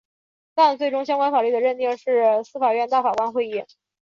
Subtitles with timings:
[0.55, 3.63] 但最终相关法律的认定是司法院大法官会议。